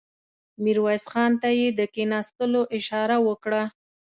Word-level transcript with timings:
ميرويس 0.63 1.03
خان 1.11 1.31
ته 1.41 1.49
يې 1.59 1.67
د 1.79 1.81
کېناستلو 1.93 2.61
اشاره 2.77 3.17
وکړه. 3.27 3.63